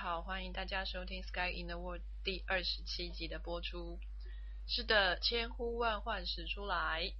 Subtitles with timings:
[0.00, 3.98] 好，欢迎大家收听《Sky in the World》第二十七集的播出。
[4.68, 7.12] 是的，千呼万唤始出来，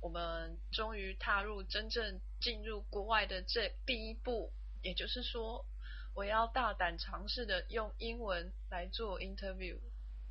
[0.00, 4.52] 我们终于踏入真正进入国外的这第一步。
[4.80, 5.66] 也就是说，
[6.14, 9.80] 我要大胆尝试的用英文来做 interview，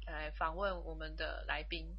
[0.06, 1.98] 来访问我们的来宾。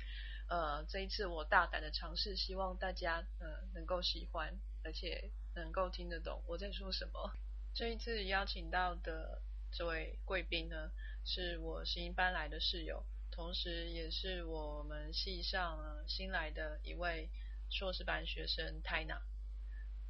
[0.48, 7.34] 呃，这一次我大胆的尝试，希望大家呃能够喜欢，而且能够听得懂我在说什么。
[7.74, 10.90] 这一次邀请到的这位贵宾呢，
[11.24, 17.30] 是我新搬来的室友，同时也是我们系上新来的一位
[17.70, 19.22] 硕士班学生泰娜。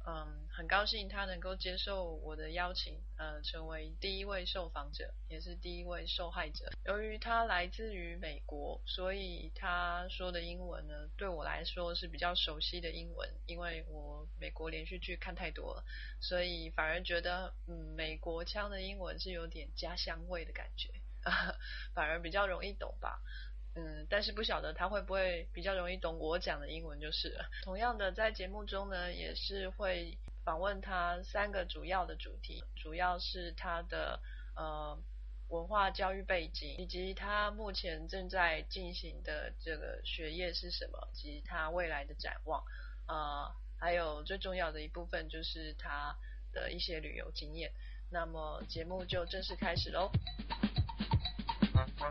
[0.05, 6.69] 嗯，很高兴他能够接受我的邀请，呃，成为第一位受访者，也是第一位受害者。
[6.85, 15.83] 由于他来自于美国，所以他说的英文呢，对我来说是比较熟悉的英文，因为我美国连续剧看太多了，
[16.19, 20.89] 所以反而觉得，嗯，美国腔的英文是有点家乡味的感觉，
[21.93, 23.21] 反而比较容易懂吧。
[23.73, 27.37] 嗯，但是不晓得他会不会比较容易懂我讲的英文就是。
[27.63, 34.19] 同样的，在节目中呢，也是会访问他三个主要的主题，主要是他的
[34.57, 34.97] 呃
[35.47, 42.61] 文化教育背景，以及他目前正在进行的这个学业是什么，及他未来的展望。
[43.07, 43.49] 呃，
[43.79, 46.15] 还有最重要的一部分就是他
[46.51, 47.71] 的一些旅游经验。
[48.09, 50.11] 那么节目就正式开始喽。
[52.01, 52.09] It's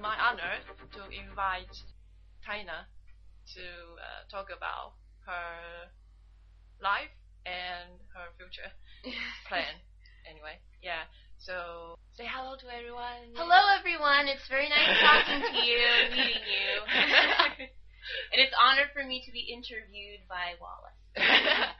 [0.00, 0.62] my honor
[0.94, 1.66] to invite
[2.46, 2.86] Tina
[3.54, 3.60] to
[3.98, 4.92] uh, talk about
[5.26, 5.90] her
[6.80, 7.10] life
[7.44, 8.70] and her future
[9.48, 9.74] plan.
[10.30, 11.10] Anyway, yeah.
[11.42, 13.34] So say hello to everyone.
[13.34, 14.30] Hello, everyone.
[14.30, 15.82] It's very nice talking to you,
[16.14, 16.70] meeting you.
[18.30, 20.94] and it's honored for me to be interviewed by Wallace.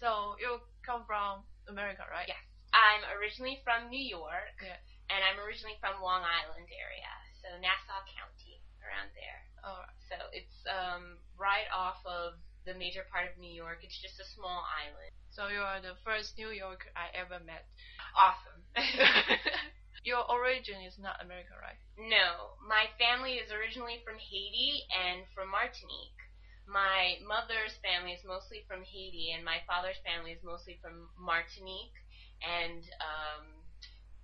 [0.00, 2.24] so you come from America, right?
[2.24, 2.40] Yes.
[2.72, 4.80] I'm originally from New York, Yeah.
[5.12, 7.12] and I'm originally from Long Island area,
[7.44, 9.40] so Nassau County, around there.
[9.62, 10.00] All right.
[10.08, 13.84] So it's um, right off of the major part of New York.
[13.84, 15.12] It's just a small island.
[15.34, 17.66] So you are the first New Yorker I ever met.
[18.14, 18.62] Awesome.
[20.06, 21.74] Your origin is not America, right?
[21.98, 26.22] No, my family is originally from Haiti and from Martinique.
[26.70, 31.98] My mother's family is mostly from Haiti, and my father's family is mostly from Martinique
[32.38, 33.66] and um,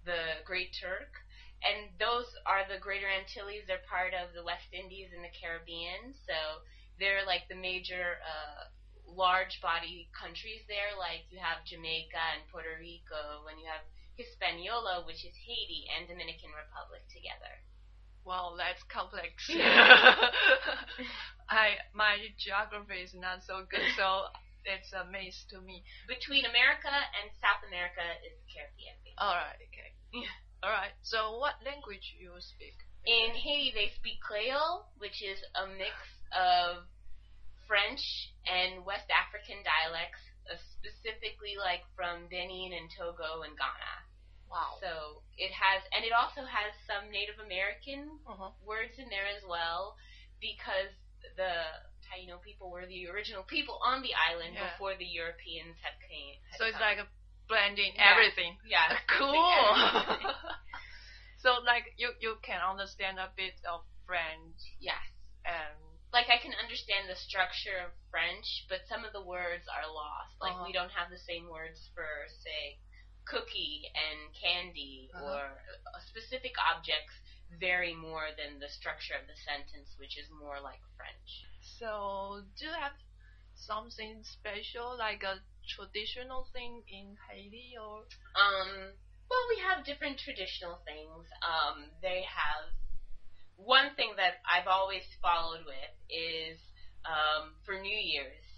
[0.06, 1.10] the Great Turk.
[1.66, 3.66] And those are the Greater Antilles.
[3.66, 6.14] They're part of the West Indies and the Caribbean.
[6.22, 6.62] So
[7.02, 8.70] they're like the major uh,
[9.14, 10.94] large body countries there.
[10.98, 13.82] Like you have Jamaica and Puerto Rico, and you have
[14.14, 17.58] Hispaniola, which is Haiti and Dominican Republic together.
[18.24, 19.32] Wow, that's complex.
[21.48, 24.28] I my geography is not so good, so
[24.64, 25.82] it's a maze to me.
[26.06, 28.94] Between America and South America is the Caribbean.
[29.00, 29.24] basically.
[29.24, 29.90] All right, okay.
[30.62, 30.92] All right.
[31.02, 32.76] So what language you speak?
[33.08, 35.96] In Haiti, they speak Creole, which is a mix
[36.36, 36.84] of
[37.70, 38.02] French
[38.50, 40.18] and West African dialects,
[40.50, 43.94] uh, specifically like from Benin and Togo and Ghana.
[44.50, 44.82] Wow.
[44.82, 48.50] So it has, and it also has some Native American Uh-huh.
[48.66, 49.94] words in there as well,
[50.42, 50.90] because
[51.38, 51.54] the
[52.10, 54.74] Taino people were the original people on the island Yeah.
[54.74, 56.34] before the Europeans had came.
[56.50, 56.82] had So it's come.
[56.90, 57.06] like a
[57.46, 58.10] blending Yeah.
[58.10, 58.58] everything.
[58.66, 59.30] yeah, cool.
[59.30, 60.26] everything.
[61.42, 64.98] so like you you can understand a bit of French yes.
[65.46, 65.78] and
[66.12, 70.34] like I can understand the structure of French, but some of the words are lost.
[70.40, 70.66] Like Uh-huh.
[70.66, 72.78] we don't have the same words for say
[73.26, 75.24] cookie and candy Uh-huh.
[75.24, 75.62] or
[75.94, 77.14] uh, specific objects
[77.60, 81.30] vary more than the structure of the sentence, which is more like French.
[81.78, 82.92] so do you have
[83.54, 88.04] something special like a traditional thing in Haiti or
[88.34, 88.94] Um,
[89.30, 91.26] well, we have different traditional things.
[91.42, 92.72] Um, they have
[93.64, 96.58] one thing that I've always followed with is
[97.04, 98.49] um, for New Year's.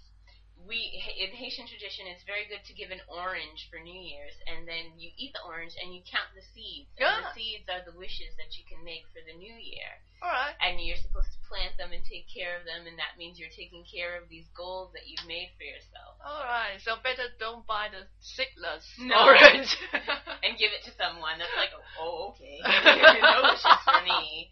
[0.63, 0.79] We
[1.19, 4.95] in Haitian tradition, it's very good to give an orange for New Year's, and then
[4.95, 6.87] you eat the orange and you count the seeds.
[6.95, 9.91] And the seeds are the wishes that you can make for the new year,
[10.23, 10.55] all right.
[10.63, 13.51] and you're supposed to plant them and take care of them, and that means you're
[13.51, 16.15] taking care of these goals that you've made for yourself.
[16.23, 16.79] All right.
[16.79, 19.27] So better don't buy the seedless No.
[19.27, 19.75] orange.
[20.47, 21.43] and give it to someone.
[21.43, 22.63] That's like, oh, okay.
[23.19, 24.47] no wishes for me.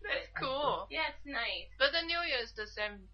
[0.00, 0.88] That's cool.
[0.88, 1.68] Yeah, it's nice.
[1.76, 3.04] But the New Year's the same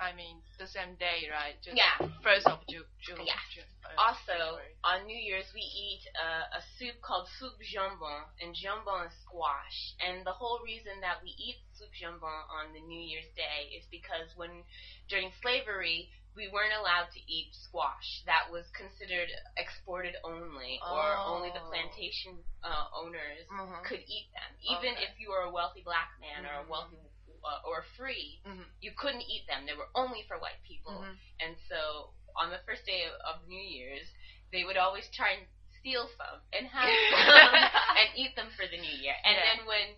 [0.00, 1.54] I mean, the same day, right?
[1.62, 1.94] Just Yeah.
[2.22, 2.84] First of June.
[3.00, 3.22] June.
[3.24, 3.38] Yes.
[3.54, 8.54] June uh, Also, on New Year's, we eat uh, a soup called soup joumou, and
[8.54, 9.94] joumou is squash.
[10.00, 13.84] And the whole reason that we eat soup joumou on the New Year's Day is
[13.90, 14.64] because when
[15.08, 18.22] during slavery we weren't allowed to eat squash.
[18.26, 21.70] That was considered exported only, or only the Oh.
[21.70, 23.84] plantation uh, owners Mhm.
[23.84, 24.50] could eat them.
[24.60, 25.04] Even Okay.
[25.04, 26.68] if you were a wealthy black man or a Mhm.
[26.68, 26.96] wealthy
[27.44, 28.66] uh, or free, Mhm.
[28.80, 29.66] you couldn't eat them.
[29.66, 30.92] They were only for white people.
[31.00, 31.16] Mhm.
[31.40, 34.06] And so on the first day of, of New Year's,
[34.52, 35.46] they would always try and
[35.80, 37.54] steal some and have some
[37.96, 39.14] and eat them for the New Year.
[39.24, 39.44] And Yeah.
[39.56, 39.96] then when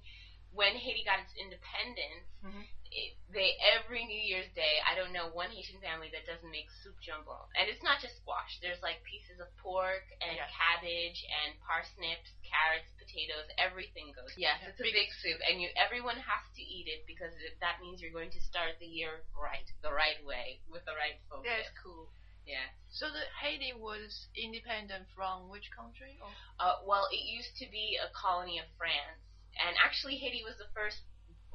[0.52, 2.64] when Haiti got its independence, Mhm.
[2.96, 6.64] It, they every New Year's Day, I don't know one Haitian family that doesn't make
[6.80, 7.44] soup joumou.
[7.52, 8.56] And it's not just squash.
[8.64, 10.48] There's like pieces of pork and Yeah.
[10.48, 14.32] cabbage and parsnips, carrots, potatoes, everything goes.
[14.40, 17.60] Yes, Yeah, it's a big- soup, and you everyone has to eat it because it,
[17.60, 21.20] that means you're going to start the year right, the right way, with the right
[21.28, 21.44] focus.
[21.52, 22.08] That's cool.
[22.48, 22.64] Yeah.
[22.88, 26.16] So the Haiti was independent from which country?
[26.22, 26.30] Or?
[26.62, 29.20] Uh, well, it used to be a colony of France,
[29.60, 31.02] and actually Haiti was the first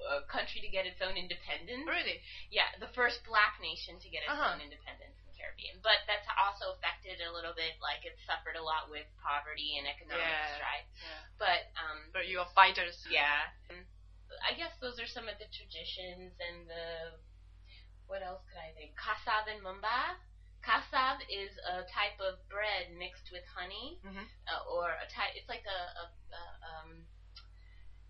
[0.10, 1.86] uh, country to get its own independence.
[1.88, 2.22] Really?
[2.50, 4.54] Yeah, the first black nation to get its Uh-huh.
[4.56, 5.80] own independence in the Caribbean.
[5.82, 9.88] But that's also affected a little bit, like it suffered a lot with poverty and
[9.88, 10.56] economic Yeah.
[10.58, 10.88] strife.
[11.02, 11.22] Yeah.
[11.38, 13.06] But um, But you're fighters.
[13.10, 13.50] yeah,
[14.48, 17.20] I guess those are some of the traditions and the
[18.08, 18.96] what else could I think?
[19.00, 20.18] Kassav and mamba.
[20.64, 24.28] Kassav is a type of bread mixed with honey, Mhm.
[24.48, 25.34] uh, or a type.
[25.36, 26.06] It's like a, a,
[26.36, 27.08] a um,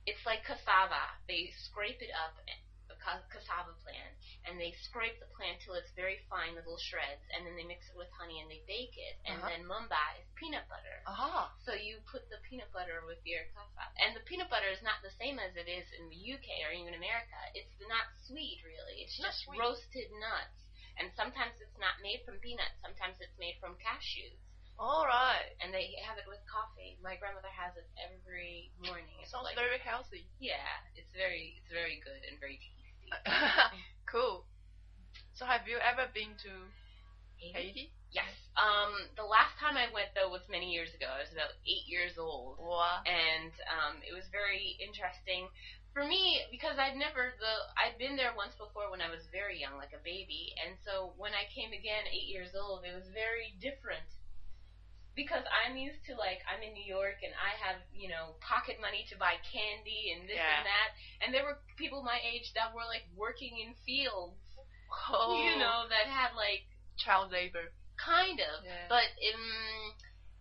[0.06, 1.18] it's like cassava.
[1.28, 4.14] They scrape it up, a cassava plant,
[4.46, 7.90] and they scrape the plant till it's very fine little shreds, and then they mix
[7.90, 9.18] it with honey and they bake it.
[9.26, 9.50] And Uh-huh.
[9.50, 11.02] then mamba is peanut butter.
[11.10, 11.50] Aha.
[11.66, 13.90] So you put the peanut butter with your cassava.
[14.06, 16.72] And the peanut butter is not the same as it is in the UK or
[16.74, 17.38] even America.
[17.58, 19.02] It's not sweet, really.
[19.02, 19.58] It's Not just sweet.
[19.60, 20.62] roasted nuts.
[21.02, 22.78] And sometimes it's not made from peanuts.
[22.86, 24.38] Sometimes it's made from cashews.
[24.82, 25.54] All right.
[25.62, 26.98] And they have it with coffee.
[27.06, 29.06] My grandmother has it every morning.
[29.22, 30.26] It's Sounds like, very healthy.
[30.42, 30.58] yeah,
[30.98, 32.90] it's very, it's very good and very tasty.
[34.10, 34.50] cool.
[35.38, 36.54] So have you ever been to
[37.38, 37.94] Haiti?
[38.10, 38.34] Yes.
[38.58, 41.06] Um, the last time I went though was many years ago.
[41.14, 42.58] I was about eight years old.
[42.58, 43.06] Wow.
[43.06, 45.46] and um, it was very interesting
[45.94, 49.60] for me because I'd never the I'd been there once before when I was very
[49.62, 53.08] young, like a baby, and so when I came again, eight years old, it was
[53.14, 54.08] very different
[55.22, 58.78] because I'm used to like I'm in New York and I have you know pocket
[58.82, 60.58] money to buy candy and this Yeah.
[60.58, 60.90] and that,
[61.22, 64.42] and there were people my age that were like working in fields,
[65.14, 66.66] Oh, you know, that had like
[66.98, 67.72] child labor.
[68.02, 68.90] kind of, Yeah.
[68.90, 69.81] but um,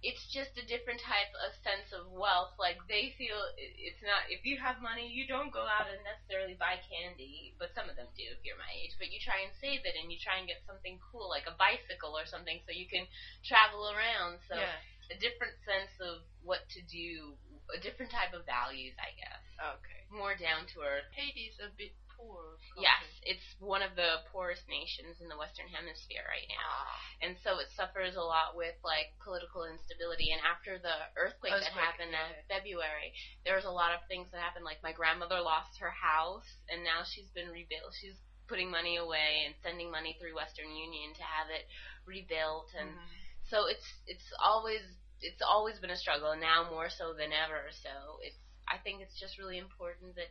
[0.03, 2.57] it's just a different type of sense of wealth.
[2.59, 6.01] Like they feel it- it's not if you have money, you don't go out and
[6.05, 8.97] necessarily buy candy, but some of them do if you're my age.
[8.99, 11.57] But you try and save it and you try and get something cool like a
[11.61, 13.07] bicycle or something so you can
[13.45, 14.41] travel around.
[14.49, 14.81] So yeah.
[15.11, 17.37] a different sense of what to do,
[17.75, 19.45] a different type of values, I guess.
[19.61, 20.01] Okay.
[20.11, 21.07] More down to earth.
[21.13, 22.61] Haiti's a bit poor.
[22.77, 26.69] Yes, it's one of the poorest nations in the Western Hemisphere right now.
[26.71, 27.01] Ah.
[27.25, 30.31] and so it suffers a lot with like political instability.
[30.31, 32.31] And after the earthquake, that Earthquake, happened in.
[32.49, 33.13] February,
[33.45, 34.65] there was a lot of things that happened.
[34.65, 37.97] Like my grandmother lost her house, and now she's been rebuilt.
[37.97, 38.17] She's
[38.47, 41.65] putting money away and sending money through Western Union to have it
[42.05, 43.09] rebuilt, and Mhm.
[43.49, 44.83] so it's it's always
[45.21, 47.71] it's always been a struggle, and now more so than ever.
[47.83, 48.37] So it's
[48.69, 50.31] I think it's just really important that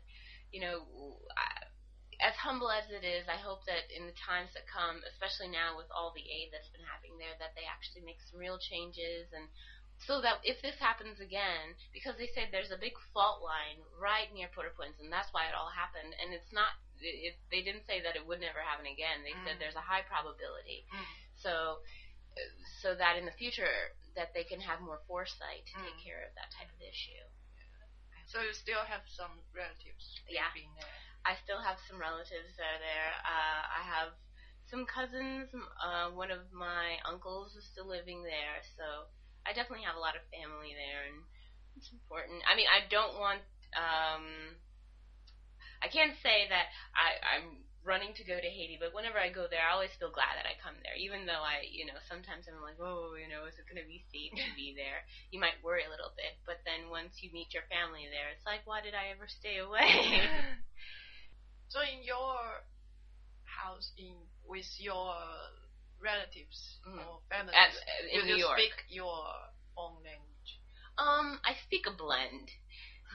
[0.51, 0.85] you know.
[2.19, 5.77] As humble as it is, I hope that in the times that come, especially now
[5.79, 9.31] with all the aid that's been happening there, that they actually make some real changes
[9.31, 9.47] and
[10.07, 14.31] so that if this happens again, because they said there's a big fault line right
[14.31, 16.15] near Port-au-Prince, and that's why it all happened.
[16.15, 16.71] And it's not,
[17.03, 19.27] it, they didn't say that it would never happen again.
[19.27, 19.59] They said Mm.
[19.59, 20.87] there's a high probability.
[20.87, 21.03] Mm.
[21.43, 21.79] So,
[22.81, 26.03] so that in the future that they can have more foresight to take Mm.
[26.03, 27.23] care of that type of issue.
[28.25, 30.47] So you still have some relatives Yeah.
[30.47, 31.08] living there.
[31.29, 33.11] I still have some relatives that are there.
[33.21, 34.17] Uh, I have
[34.65, 35.53] some cousins.
[35.77, 39.05] Uh, one of my uncles is still living there, so
[39.45, 41.21] I definitely have a lot of family there, and
[41.77, 42.41] it's important.
[42.49, 43.45] I mean, I don't want.
[43.77, 44.57] Um,
[45.85, 49.45] I can't say that I, I'm running to go to Haiti, but whenever I go
[49.45, 50.97] there, I always feel glad that I come there.
[50.97, 53.87] Even though I, you know, sometimes I'm like, oh, you know, is it going to
[53.87, 55.05] be safe to be there?
[55.29, 58.49] You might worry a little bit, but then once you meet your family there, it's
[58.49, 59.85] like, why did I ever stay away?
[61.69, 62.61] so in your
[63.45, 64.15] house, in
[64.47, 65.13] with your
[66.01, 66.99] relatives Mhm.
[67.05, 67.71] or family, At,
[68.11, 68.59] you, in New you York.
[68.59, 69.25] speak your
[69.77, 70.59] own language.
[70.97, 72.49] Um, I speak a blend.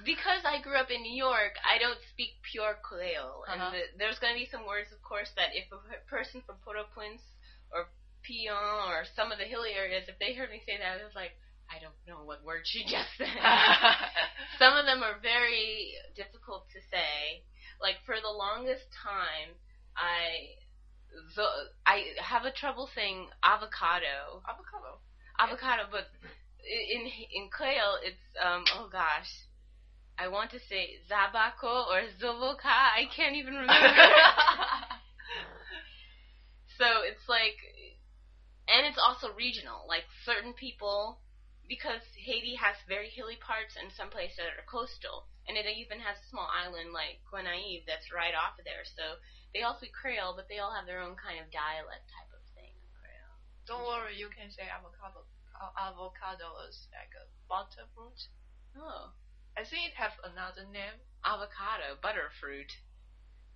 [0.04, 3.70] because I grew up in New York, I don't speak pure Creole, and Uh-huh.
[3.70, 5.78] the, there's going to be some words, of course, that if a
[6.10, 7.22] person from Port-au-Prince
[7.70, 7.86] or
[8.22, 11.14] Pion or some of the hilly areas, if they heard me say that, it was
[11.14, 11.30] like,
[11.70, 13.28] I don't know what word she just said.
[14.58, 17.42] some of them are very difficult to say.
[17.80, 19.56] Like for the longest time,
[19.96, 20.58] I
[21.36, 21.46] the,
[21.86, 24.98] I have a trouble saying avocado, Avocado.
[25.38, 26.10] avocado, but
[26.64, 29.46] in in Creole it's um oh gosh,
[30.18, 32.66] I want to say zabako or zovoka.
[32.70, 33.88] I can't even remember.
[36.78, 37.58] so it's like,
[38.68, 39.86] and it's also regional.
[39.88, 41.18] Like certain people,
[41.68, 46.00] because Haiti has very hilly parts and some places that are coastal, and it even
[46.00, 48.84] has a small island like Gonâve that's right off of there.
[48.84, 49.20] So
[49.52, 52.42] they all speak Creole, but they all have their own kind of dialect type of
[52.56, 52.72] thing.
[52.98, 53.38] Creole.
[53.68, 55.24] Don't worry, you can say avocado.
[55.60, 58.18] a- Avocado is like a butter fruit.
[58.76, 59.12] Oh.
[59.56, 60.98] I think it have another name.
[61.24, 62.72] avocado, butterfruit.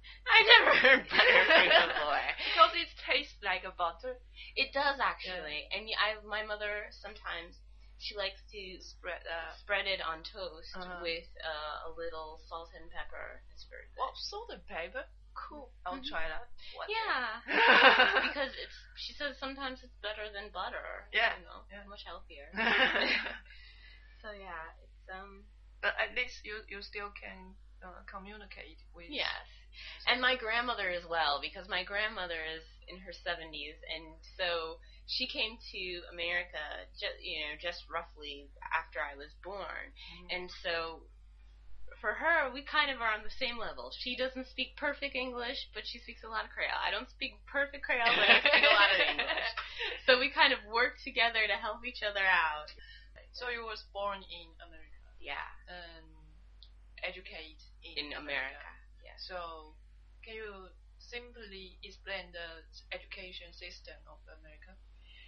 [0.26, 2.22] I never heard butterfruit before.
[2.38, 4.16] Because it tastes like a butter.
[4.54, 7.58] It does actually, and y- I, my mother sometimes
[7.98, 9.22] she likes to Spread.
[9.26, 11.02] Uh, spread it on toast Uh-huh.
[11.02, 13.42] with uh, a little salt and pepper.
[13.52, 13.98] It's very good.
[14.00, 15.04] well, salt and pepper.
[15.34, 15.70] Cool.
[15.86, 16.08] I'll Mhm.
[16.10, 16.46] try that.
[16.50, 16.94] Day.
[16.94, 17.38] Yeah,
[18.26, 21.06] because it's she says sometimes it's better than butter.
[21.12, 21.84] Yeah, you know, yeah.
[21.86, 22.50] much healthier.
[24.22, 25.44] so yeah, it's um
[25.82, 29.10] but at least you you still can uh, communicate with.
[29.10, 29.46] Yes.
[30.06, 35.26] And my grandmother as well, because my grandmother is in her 70s, and so she
[35.26, 40.26] came to America, just you know, just roughly after I was born, Mhm.
[40.34, 41.02] and so
[42.00, 43.90] for her, we kind of are on the same level.
[43.90, 46.78] She doesn't speak perfect English, but she speaks a lot of Creole.
[46.78, 49.50] I don't speak perfect Creole, but I speak a lot of English.
[50.06, 52.70] So we kind of work together to help each other out.
[53.32, 56.06] So you was born in America Yeah, and
[57.04, 58.56] educate in, in America.
[58.56, 58.77] Yes.
[59.18, 59.74] So
[60.24, 62.62] can you simply explain the
[62.94, 64.74] education system of America?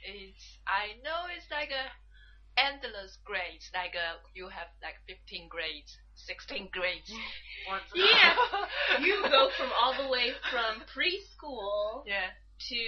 [0.04, 1.90] It's I know it's like a
[2.56, 7.10] endless grades, like a, you have like 15 grades, 16 grades.
[7.94, 8.34] Yeah.
[9.00, 12.32] You go from all the way from preschool yeah.
[12.68, 12.80] to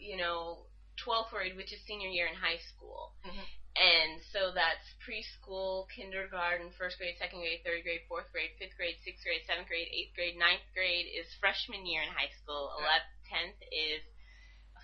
[0.00, 0.66] you know
[0.98, 3.12] 12th grade, which is senior year in high school.
[3.24, 3.46] Mhm.
[3.72, 9.00] And so that's preschool, kindergarten, first grade, second grade, third grade, fourth grade, fifth grade,
[9.00, 12.68] sixth grade, seventh grade, eighth grade, ninth grade is freshman year in high school.
[12.76, 14.04] Eleventh, tenth is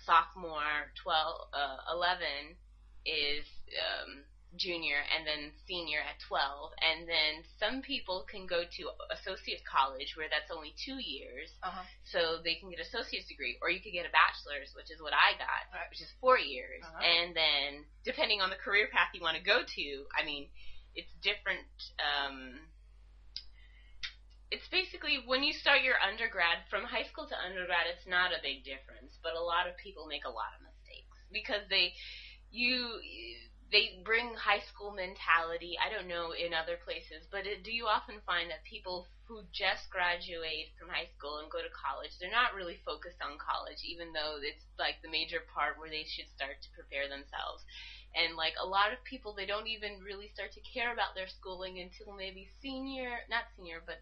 [0.09, 0.89] sophomore.
[0.97, 2.57] Twelve, uh, eleven
[3.05, 3.45] is
[3.77, 4.25] um,
[4.57, 6.73] junior, and then senior at twelve.
[6.81, 8.81] And then some people can go to
[9.13, 11.83] associate college, where that's only two years Uh-huh.
[12.05, 15.13] so they can get associate's degree, or you could get a bachelor's, which is what
[15.13, 15.89] I got, Right.
[15.89, 16.81] which is four years.
[16.83, 16.99] Uh-huh.
[17.03, 19.85] And then, depending on the career path you want to go to,
[20.17, 20.49] I mean,
[20.95, 21.69] it's different.
[22.01, 22.59] Um,
[24.51, 28.41] it's basically when you start your undergrad, from high school to undergrad, it's not a
[28.41, 31.93] big difference, but a lot of people make a lot of mistakes because they,
[32.49, 32.97] you,
[33.71, 35.77] they bring high school mentality.
[35.77, 39.45] I don't know in other places, but it, do you often find that people who
[39.53, 43.77] just graduate from high school and go to college, they're not really focused on college,
[43.85, 47.61] even though it's like the major part where they should start to prepare themselves.
[48.17, 51.29] And like a lot of people, they don't even really start to care about their
[51.29, 54.01] schooling until maybe senior, not senior, but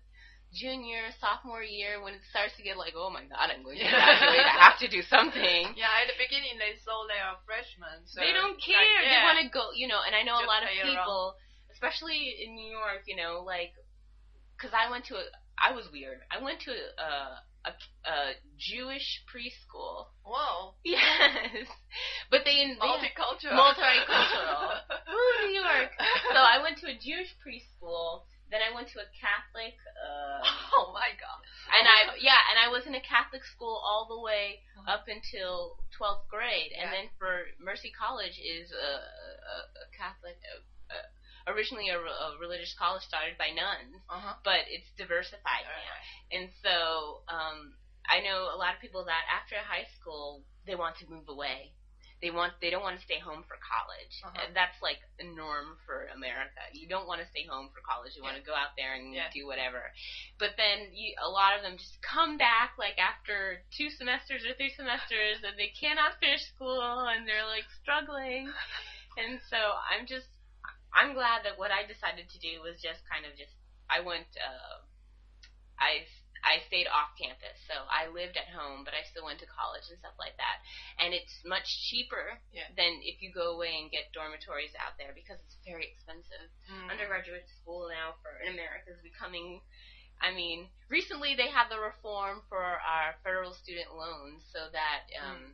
[0.54, 3.88] junior, sophomore year when it starts to get like, oh my god, I'm going to
[3.90, 5.76] graduate, I have to do something.
[5.76, 8.08] Yeah, at the beginning they saw they are freshmen.
[8.08, 9.00] So they don't like, care.
[9.04, 10.00] They want to go, you know.
[10.06, 11.36] And I know a lot of people,
[11.72, 13.76] especially in New York, you know, like,
[14.56, 15.26] because I went to a,
[15.60, 16.22] I was weird.
[16.32, 17.12] I went to a,
[17.66, 18.18] a, a
[18.58, 20.14] Jewish preschool.
[20.24, 20.74] Whoa.
[20.88, 21.68] Yes,
[22.32, 23.58] but they in Multicultural.
[23.58, 24.80] Multicultural.
[25.12, 25.92] Ooh, New York.
[26.32, 28.24] So I went to a Jewish preschool.
[28.50, 29.76] Then I went to a Catholic.
[30.00, 30.40] Uh,
[30.80, 31.40] oh my god.
[31.76, 34.88] and I yeah, and I was in a Catholic school all the way Mhm.
[34.88, 38.92] up until twelfth grade, and then for Mercy College is a,
[39.52, 40.62] a, a Catholic, uh
[40.96, 44.36] uh originally a, a religious college started by nuns, Uh-huh.
[44.44, 45.96] but it's diversified now.
[46.40, 47.74] And so um,
[48.08, 51.72] I know a lot of people that after high school they want to move away.
[52.22, 54.16] They want they don't want to stay home for college.
[54.26, 54.50] Uh-huh.
[54.58, 56.66] That's like a norm for America.
[56.74, 58.18] You don't want to stay home for college.
[58.18, 59.30] You want to go out there and Yeah.
[59.30, 59.94] do whatever.
[60.42, 64.58] But then you, a lot of them just come back like after two semesters or
[64.58, 68.50] three semesters and they cannot finish school and they're like struggling.
[69.18, 70.30] And so I'm just
[70.94, 73.54] I'm glad that what I decided to do was just kind of just
[73.94, 74.82] I went uh
[75.78, 76.10] I
[76.44, 79.86] I stayed off campus, so I lived at home, but I still went to college
[79.90, 80.62] and stuff like that.
[81.02, 82.70] And it's much cheaper Yeah.
[82.78, 86.50] than if you go away and get dormitories out there because it's very expensive.
[86.70, 86.92] Mm.
[86.92, 89.62] Undergraduate school now for in America is becoming.
[90.20, 95.54] I mean, recently they had the reform for our federal student loans, so that um,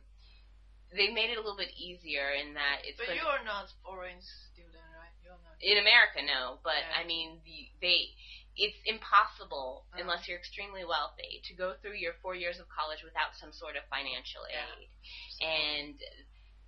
[0.92, 4.20] they made it a little bit easier in that it's But you are not foreign
[4.22, 5.12] student, right?
[5.22, 5.60] You're not.
[5.60, 6.96] in America, no, but Yeah.
[6.96, 8.14] I mean, the, they
[8.56, 10.02] it's impossible Uh-huh.
[10.02, 13.76] unless you're extremely wealthy to go through your four years of college without some sort
[13.76, 14.66] of financial Yeah.
[14.78, 14.88] aid,
[15.40, 15.96] and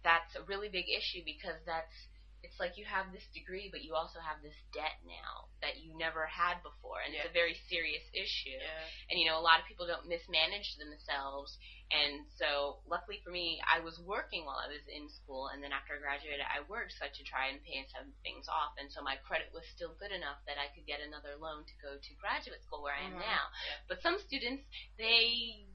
[0.03, 2.09] that's a really big issue because that's
[2.47, 5.91] it's like you have this degree, but you also have this debt now that you
[5.99, 8.87] never had before, and it's a very serious issue Yeah.
[9.11, 11.59] and you know a lot of people don't mismanage themselves
[11.91, 15.71] and so luckily for me i was working while i was in school and then
[15.71, 18.91] after i graduated i worked so I to try and pay some things off and
[18.91, 21.95] so my credit was still good enough that i could get another loan to go
[21.95, 23.23] to graduate school where i am Mhm.
[23.27, 23.79] now Yeah.
[23.87, 24.63] but some students
[24.99, 25.67] they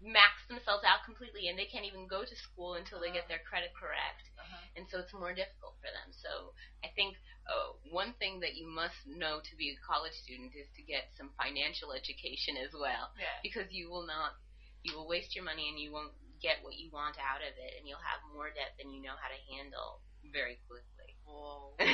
[0.00, 3.34] max themselves out completely and they can't even go to school until they get Uh-huh.
[3.36, 4.62] their credit correct Uh-huh.
[4.76, 6.12] and so it's more difficult for them.
[6.14, 7.16] So I think
[7.50, 11.10] uh, one thing that you must know to be a college student is to get
[11.16, 13.40] some financial education as well, Yeah.
[13.42, 14.36] because you will not,
[14.84, 17.72] you will waste your money and you won't get what you want out of it,
[17.76, 20.00] and you'll have more debt than you know how to handle
[20.30, 21.16] very quickly.
[21.24, 21.74] Whoa.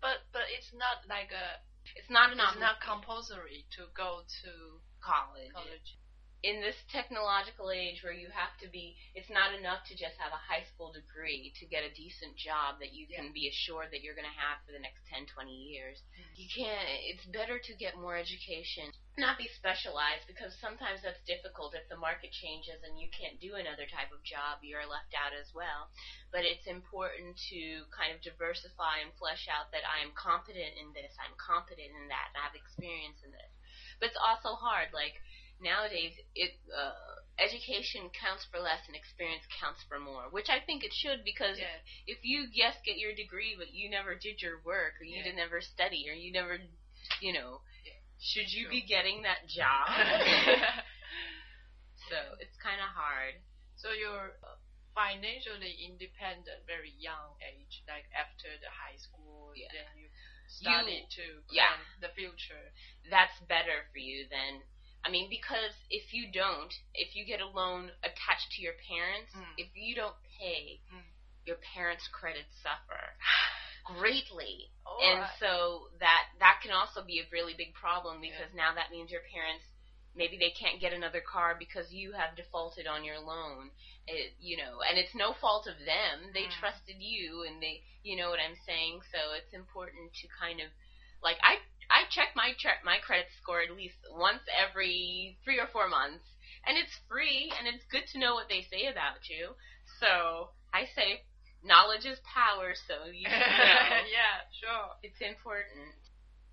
[0.00, 1.60] But but it's not like a.
[1.96, 4.50] it's not an It's not compulsory to go to
[5.00, 5.52] college.
[5.54, 5.96] college.
[6.42, 10.34] In this technological age where you have to be it's not enough to just have
[10.34, 14.02] a high school degree to get a decent job that you can be assured that
[14.02, 16.02] you're going to have for the next 10 20 years.
[16.02, 16.34] Mm-hmm.
[16.34, 21.76] You can't it's better to get more education not be specialized because sometimes that's difficult.
[21.76, 25.36] If the market changes and you can't do another type of job you're left out
[25.36, 25.92] as well.
[26.32, 31.12] But it's important to kind of diversify and flesh out that i'm competent in this
[31.20, 33.52] i'm competent in that i have experience in this.
[34.00, 35.20] But it's also hard like
[35.60, 36.92] nowadays it uh,
[37.38, 41.58] education counts for less and experience counts for more, which I think it should because
[41.58, 41.78] Yeah.
[42.06, 45.24] if you yes get your degree but you never did your work or you Yeah.
[45.24, 46.58] didn't ever study or you never
[47.20, 47.98] you know Yeah.
[48.20, 48.70] should you True.
[48.78, 49.88] be getting that job?
[52.10, 53.34] so it's kind of hard.
[53.76, 54.54] so you're uh,
[54.94, 59.72] financially independent, very young age, like after the high school, Yeah.
[59.72, 60.06] then you
[60.46, 61.72] started to yeah.
[61.74, 62.70] plan the future.
[63.10, 64.62] That's better for you than
[65.04, 69.32] I mean because if you don't, if you get a loan attached to your parents,
[69.34, 69.54] Mm.
[69.58, 71.02] if you don't pay, Mm.
[71.44, 73.14] your parents' credits suffer
[73.84, 74.70] greatly.
[74.86, 78.72] Oh, and I- so that that can also be a really big problem because now
[78.74, 79.64] that means your parents
[80.14, 83.70] maybe they can't get another car because you have defaulted on your loan
[84.06, 86.52] it, you know and it's no fault of them they Mm.
[86.60, 90.68] trusted you and they you know what i'm saying so it's important to kind of
[91.22, 91.56] like i
[91.92, 96.24] i check my tre- my credit score at least once every 3 or 4 months
[96.66, 99.54] and it's free and it's good to know what they say about you
[100.00, 101.22] so i say
[101.62, 104.98] knowledge is power so you know yeah, sure.
[105.02, 105.94] it's important.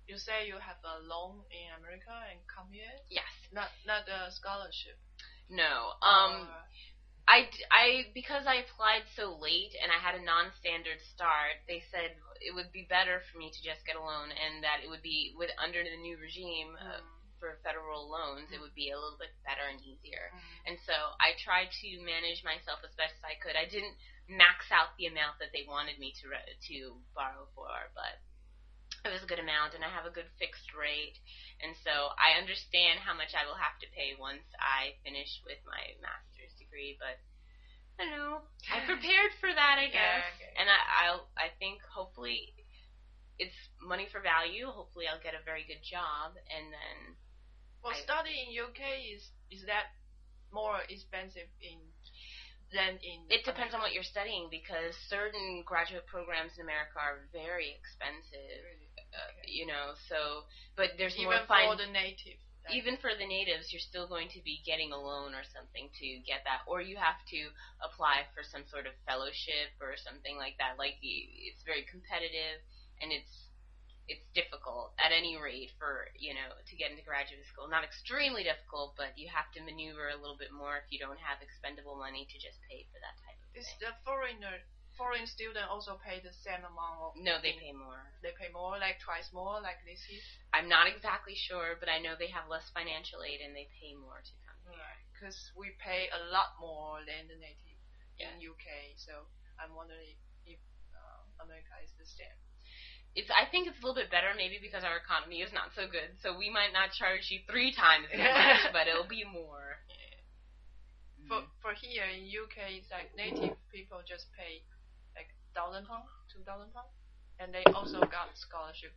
[0.06, 3.30] You say you have a loan in America and come here, Yes.
[3.54, 4.98] not not a scholarship.
[5.50, 5.94] No.
[6.02, 6.46] Um.
[6.50, 6.66] Or-
[7.30, 11.62] I, I because I applied so late and I had a non-standard start.
[11.70, 14.80] They said it would be better for me to just get a loan and that
[14.82, 18.52] it would be with under the new regime uh, Mm, for federal loans.
[18.52, 20.28] It would be a little bit better and easier.
[20.28, 20.40] mm.
[20.68, 23.56] And so I tried to manage myself as best as I could.
[23.56, 23.96] I didn't
[24.28, 28.20] max out the amount that they wanted me to re- to borrow for, but
[29.04, 31.16] it was a good amount, and I have a good fixed rate.
[31.64, 35.60] And so I understand how much I will have to pay once I finish with
[35.64, 37.00] my master's degree.
[37.00, 37.16] But
[37.96, 38.44] I don't know.
[38.68, 40.24] I prepared for that, I guess.
[40.60, 41.24] And I, I'll.
[41.40, 42.52] I think hopefully
[43.40, 44.68] it's money for value.
[44.68, 46.98] Hopefully I'll get a very good job, and then
[47.80, 48.80] Well, I- studying in UK
[49.16, 49.96] is is that
[50.52, 51.80] more expensive in
[52.76, 53.24] than in?
[53.32, 58.60] It depends on what you're studying because certain graduate programs in America are very expensive.
[58.60, 58.92] Really?
[59.16, 59.50] Uh, Okay.
[59.50, 60.44] you know, so
[60.76, 62.38] but there's Even more for the native.
[62.72, 66.06] Even for the natives, you're still going to be getting a loan or something to
[66.26, 67.40] get that, or you have to
[67.84, 70.78] apply for some sort of fellowship or something like that.
[70.78, 72.62] Like it's very competitive
[73.00, 73.50] and it's
[74.10, 77.70] it's difficult at any rate for you know to get into graduate school.
[77.70, 81.20] Not extremely difficult, but you have to maneuver a little bit more if you don't
[81.22, 83.86] have expendable money to just pay for that type of Is thing.
[83.86, 84.66] the foreigner
[85.00, 87.00] foreign student also pay the same amount?
[87.00, 88.04] Of, No, they pay more.
[88.20, 90.20] They pay more, like twice more, like this is.
[90.52, 93.96] I'm not exactly sure, but I know they have less financial aid and they pay
[93.96, 94.76] more to come here.
[94.76, 95.00] Right.
[95.16, 97.80] Because we pay a lot more than the native
[98.20, 98.36] Yeah.
[98.36, 99.24] in UK, so
[99.56, 100.60] I'm wondering if
[100.92, 102.36] uh, America is the same.
[103.16, 105.88] it's I think it's a little bit better maybe because our economy is not so
[105.88, 109.80] good, so we might not charge you three times as much, but it'll be more.
[111.28, 114.62] For for here in UK, it's like native people just pay
[115.54, 116.88] thousand pound, two thousand pound,
[117.38, 118.92] and they also got scholarship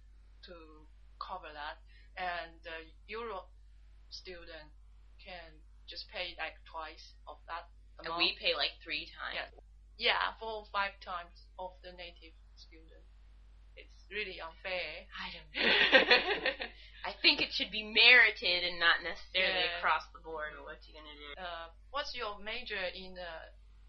[0.50, 0.86] to
[1.20, 1.80] cover that.
[2.20, 3.50] And the Europe
[4.14, 4.70] student
[5.18, 5.58] can
[5.90, 7.68] just pay like twice of that
[8.06, 9.50] And we pay like three times.
[9.98, 10.14] Yeah.
[10.14, 13.02] yeah, four or five times of the native student.
[13.74, 15.10] It's really unfair.
[15.18, 16.70] I don't know.
[17.10, 19.82] I think it should be merited and not necessarily Yeah.
[19.82, 20.54] across the board.
[20.62, 21.30] What you gonna do?
[21.42, 23.32] uh, what's your major in the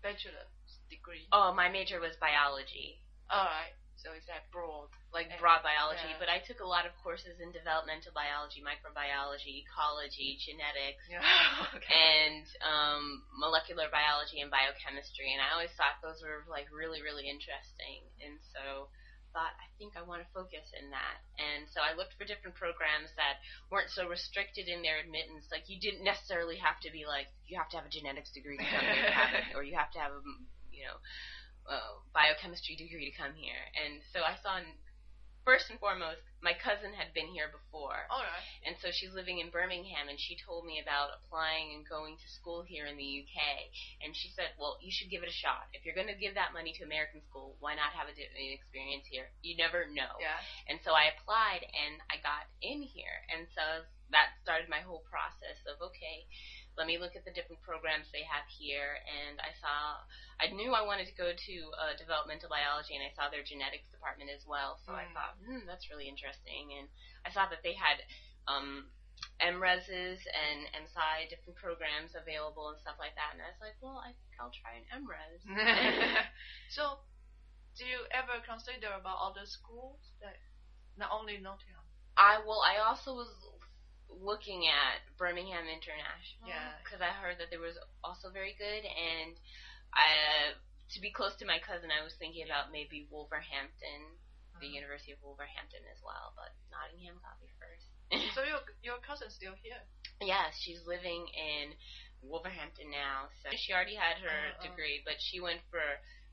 [0.03, 0.48] bachelor
[0.90, 1.27] degree?
[1.33, 4.88] Oh, my major was biology, All right, so it's that broad.
[5.14, 6.20] like Eh, broad biology, yeah.
[6.20, 11.23] but I took a lot of courses in developmental biology, microbiology, ecology, genetics, Yeah.
[11.77, 11.88] okay.
[11.88, 17.27] and um, molecular biology and biochemistry, and I always thought those were like really, really
[17.31, 18.88] interesting, and so
[19.35, 22.55] thought I think I want to focus in that, and so I looked for different
[22.55, 25.51] programs that weren't so restricted in their admittance.
[25.51, 28.55] Like you didn't necessarily have to be like you have to have a genetics degree
[28.55, 30.23] to come here, to have it, or you have to have a
[30.74, 30.98] you know
[31.70, 34.58] uh, biochemistry degree to come here, and so I saw.
[35.44, 38.48] First and foremost, my cousin had been here before, All right.
[38.64, 42.28] and so she's living in Birmingham, and she told me about applying and going to
[42.32, 43.37] school here in the UK.
[44.00, 45.68] And she said, "Well, you should give it a shot.
[45.76, 48.56] If you're going to give that money to American school, why not have a an
[48.56, 49.28] experience here?
[49.44, 50.40] You never know." Yeah.
[50.64, 53.84] And so I applied, and I got in here, and so
[54.16, 55.54] that started my whole process.
[56.85, 60.05] Let me look at the different programs they have here, and I saw,
[60.37, 63.88] I knew I wanted to go to uh, developmental biology, and I saw their genetics
[63.88, 64.77] department as well.
[64.85, 65.14] So I Mm.
[65.16, 66.92] thought, hmm, that's really interesting, and
[67.25, 68.05] I saw that they had
[68.47, 68.92] um,
[69.40, 73.33] MRESs and MSci different programs available and stuff like that.
[73.33, 75.40] And I was like, well, I think I'll try an MRES.
[76.68, 77.01] so,
[77.81, 80.37] do you ever consider about other schools that
[81.01, 81.88] not only Nottingham?
[82.16, 83.33] I well, I also was
[84.09, 86.79] looking at Birmingham International Yeah.
[86.83, 89.38] because I heard that there was also very good, and
[89.93, 90.55] I
[90.93, 94.19] to be close to my cousin, I was thinking about maybe Wolverhampton,
[94.61, 94.75] the Mhm.
[94.85, 97.88] University of Wolverhampton as well, but Nottingham got me first.
[98.35, 99.81] So your your cousin's still here?
[100.21, 101.77] Yes, she's living in
[102.23, 103.31] Wolverhampton now.
[103.43, 104.62] So she already had her Uh, uh.
[104.62, 105.83] degree, but she went for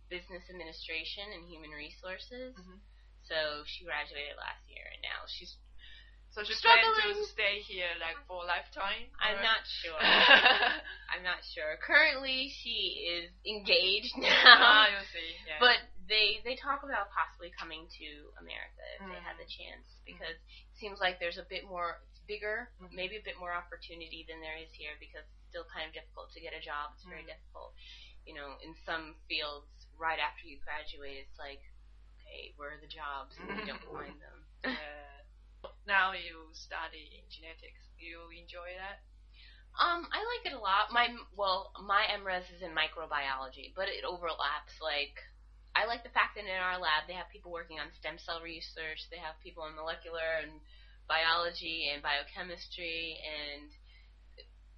[0.10, 2.54] business administration and human resources.
[2.56, 2.82] Mhm.
[3.24, 5.58] So she graduated last year, and now she's.
[6.32, 9.12] So she plans to stay here like for a lifetime?
[9.20, 10.00] I'm or- not sure.
[11.12, 11.76] I'm not sure.
[11.84, 15.36] Currently, she is engaged ah, now, you see.
[15.44, 15.60] Yeah.
[15.60, 18.08] but they they talk about possibly coming to
[18.40, 19.58] America if they had the Mhm.
[19.60, 22.96] chance because it seems like there's a bit more, it's bigger, Mhm.
[22.96, 26.32] maybe a bit more opportunity than there is here because it's still kind of difficult
[26.32, 26.96] to get a job.
[26.96, 27.36] It's very Mhm.
[27.36, 27.76] difficult,
[28.24, 29.68] you know, in some fields.
[30.00, 31.60] Right after you graduate, it's like,
[32.24, 33.36] okay, where are the jobs?
[33.38, 34.48] And you don't find them.
[34.64, 35.21] Yeah.
[35.88, 37.82] Now you study genetics.
[37.98, 39.02] You enjoy that?
[39.80, 40.92] Um, I like it a lot.
[40.92, 44.76] My well, my MRes is in microbiology, but it overlaps.
[44.84, 45.16] Like,
[45.76, 48.44] I like the fact that in our lab they have people working on stem cell
[48.44, 49.08] research.
[49.08, 50.60] They have people in molecular and
[51.08, 53.72] biology and biochemistry, and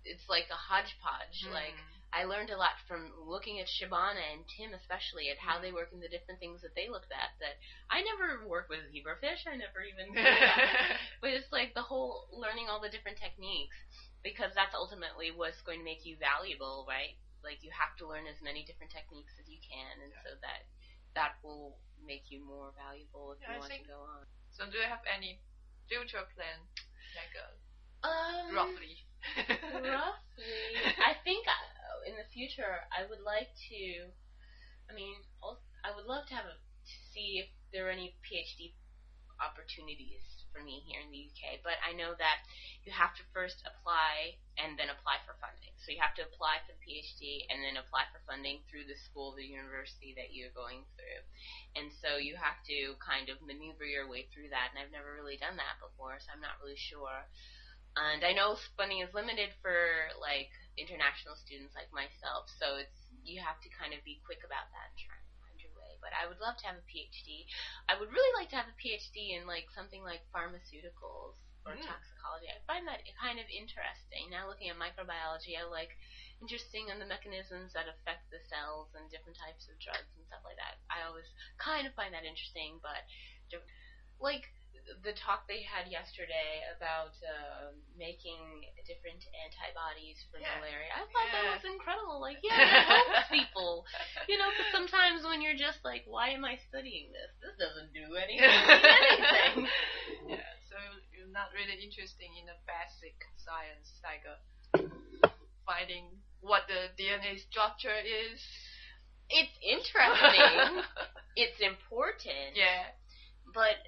[0.06, 1.48] it's like a hodgepodge.
[1.52, 1.90] Like, Mm.
[2.14, 5.62] I learned a lot from looking at Shabana and Tim, especially at how Mm.
[5.64, 7.34] they work and the different things that they looked at.
[7.40, 7.58] That
[7.90, 9.48] I never worked with zebrafish.
[9.48, 10.14] I never even.
[11.22, 13.76] But it's like the whole learning all the different techniques
[14.22, 17.18] because that's ultimately what's going to make you valuable, right?
[17.44, 20.64] Like you have to learn as many different techniques as you can, and so that
[21.16, 24.24] that will make you more valuable if Yeah, I you want think- to go on.
[24.52, 25.40] so do you have any
[25.88, 26.60] future plan,
[27.16, 29.04] like uh, Um, roughly?
[29.74, 34.12] Roughly, I think uh, in the future I would like to.
[34.90, 35.16] I mean,
[35.84, 38.76] I would love to have a to see if there are any PhD
[39.40, 41.66] opportunities for me here in the UK.
[41.66, 42.46] But I know that
[42.86, 45.74] you have to first apply and then apply for funding.
[45.82, 49.00] So you have to apply for the PhD and then apply for funding through the
[49.10, 51.20] school, the university that you're going through.
[51.74, 54.72] And so you have to kind of maneuver your way through that.
[54.72, 57.26] And I've never really done that before, so I'm not really sure.
[57.96, 63.40] And I know funding is limited for like international students like myself, so it's you
[63.40, 65.96] have to kind of be quick about that and try and find your way.
[66.02, 67.46] But I would love to have a PhD.
[67.88, 71.86] I would really like to have a PhD in like something like pharmaceuticals or Mm.
[71.88, 72.50] toxicology.
[72.52, 74.28] I find that kind of interesting.
[74.28, 75.96] Now looking at microbiology, I like
[76.42, 80.44] interesting on the mechanisms that affect the cells and different types of drugs and stuff
[80.44, 80.76] like that.
[80.92, 81.30] I always
[81.62, 83.06] kind of find that interesting, but
[83.48, 83.64] don't-
[84.20, 84.50] like
[85.04, 88.40] the talk they had yesterday about uh, making
[88.84, 90.60] different antibodies for Yeah.
[90.60, 90.92] malaria.
[90.92, 91.36] I thought Yeah.
[91.40, 92.20] that was incredible.
[92.20, 93.86] Like, yeah, it helps people.
[94.28, 97.32] You know, because sometimes when you're just like, why am I studying this?
[97.40, 98.44] This doesn't do anything.
[98.44, 99.68] anything.
[100.36, 100.78] yeah, so
[101.16, 104.40] you're not really interested in the basic science, like uh,
[105.66, 108.40] finding what the DNA structure is.
[109.30, 110.84] It's interesting.
[111.40, 112.56] it's important.
[112.56, 112.92] yeah.
[113.54, 113.80] But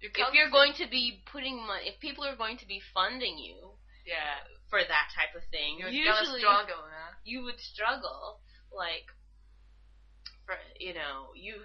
[0.00, 3.36] You if you're going to be putting money, if people are going to be funding
[3.36, 7.12] you yeah, for that type of thing, you're usually struggle, huh?
[7.24, 8.40] you would struggle.
[8.72, 9.04] Like,
[10.46, 11.60] for you know, you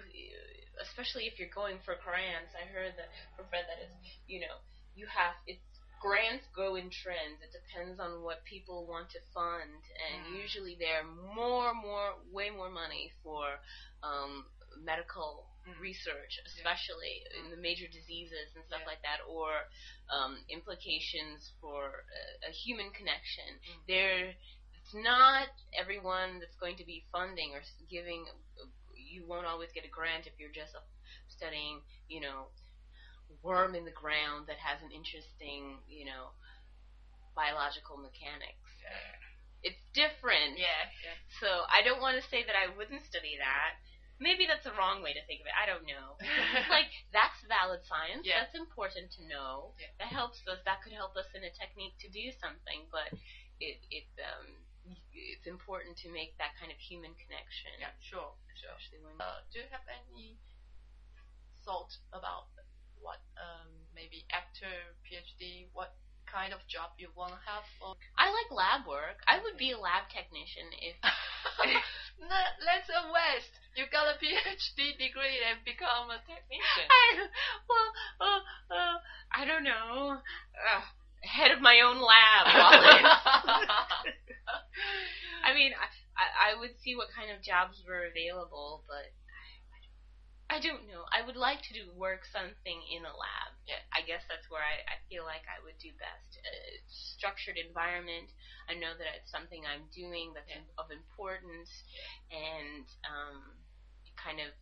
[0.80, 2.52] especially if you're going for grants.
[2.52, 4.60] I heard that from Fred that it's you know
[4.94, 5.64] you have it's
[6.00, 7.40] grants go in trends.
[7.40, 10.38] It depends on what people want to fund, and Mm.
[10.42, 13.58] usually there are more, more, way more money for
[14.02, 14.46] um,
[14.76, 15.45] medical.
[15.80, 18.90] Research, especially in the major diseases and stuff Yeah.
[18.92, 19.66] like that, or
[20.10, 22.06] um, implications for
[22.44, 23.58] a, a human connection.
[23.58, 23.80] Mm.
[23.86, 24.22] There,
[24.78, 28.26] it's not everyone that's going to be funding or giving.
[28.94, 30.82] You won't always get a grant if you're just uh,
[31.28, 32.50] studying, you know,
[33.42, 36.30] worm in the ground that has an interesting, you know,
[37.34, 38.70] biological mechanics.
[39.62, 40.58] It's different.
[40.58, 41.18] Yeah, yeah.
[41.42, 43.74] So I don't want to say that I wouldn't study that.
[44.18, 45.56] Maybe that's the wrong way to think of it.
[45.56, 46.16] I don't know.
[46.20, 48.24] It's like that's valid science.
[48.24, 48.40] Yeah.
[48.44, 49.76] That's important to know.
[49.76, 49.92] Yeah.
[50.00, 50.58] That helps us.
[50.64, 52.88] That could help us in a technique to do something.
[52.88, 53.12] But
[53.60, 54.48] it it um
[55.12, 57.74] it's important to make that kind of human connection.
[57.80, 58.76] Yeah, sure, sure.
[59.02, 60.38] When Uh, do you have any
[61.64, 62.46] thought about
[63.00, 64.68] what um, maybe after
[65.04, 65.94] PhD, what
[66.26, 67.64] kind of job you want to have?
[67.80, 69.22] Or I like lab work.
[69.26, 70.96] I would be a lab technician if
[72.20, 73.52] no, let's a West.
[73.78, 76.86] You got a PhD degree and become a technician.
[76.90, 77.30] I
[77.68, 78.40] well uh,
[78.72, 78.98] uh,
[79.32, 80.18] I don't know.
[80.54, 80.82] Uh,
[81.22, 82.46] head of my own lab.
[85.44, 85.86] I mean, I,
[86.16, 89.12] I I would see what kind of jobs were available, but
[90.50, 91.04] I, don't know.
[91.10, 93.50] I would like to do work something in a lab.
[93.90, 96.38] I guess that's where I, I feel like I would do best.
[96.38, 98.30] A structured environment.
[98.70, 100.62] I know that it's something I'm doing that's Yeah.
[100.78, 101.70] of importance,
[102.30, 103.58] and um,
[104.14, 104.54] kind of.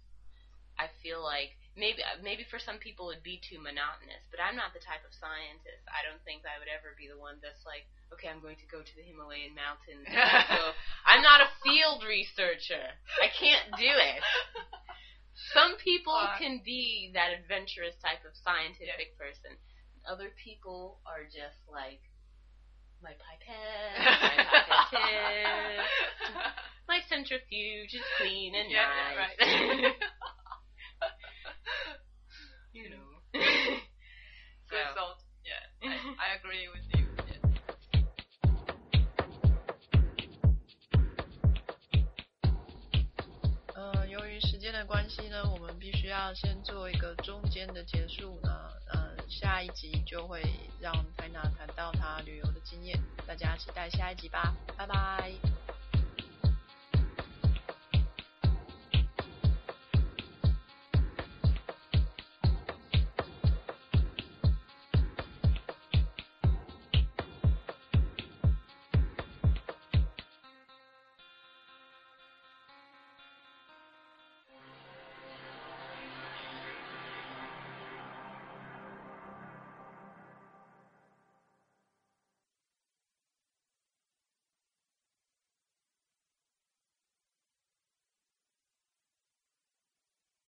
[0.75, 4.75] I feel like maybe maybe for some people it'd be too monotonous, but I'm not
[4.75, 5.87] the type of scientist.
[5.87, 8.67] I don't think I would ever be the one that's like, okay, I'm going to
[8.67, 10.03] go to the Himalayan mountains.
[10.11, 10.75] so
[11.07, 12.91] I'm not a field researcher.
[13.23, 14.19] I can't do it.
[15.53, 19.57] Some people Uh, can be that adventurous type of scientific person.
[20.07, 22.01] Other people are just like
[23.03, 24.45] my pipette, my
[24.91, 25.87] pipette,
[26.89, 29.37] my centrifuge is clean and Yeah, nice.
[29.39, 29.39] right.
[32.73, 33.21] you know.
[33.33, 33.81] Good
[34.71, 34.77] So.
[34.95, 35.19] thought.
[35.45, 37.07] Yeah, I, I agree with you.
[44.87, 48.51] 关系呢，我们必须要先做一个中间的结束呢。
[48.93, 50.43] 呃，下一集就会
[50.81, 55.54] 让泰娜谈到她旅游的经验，大家期待下一集吧，拜拜。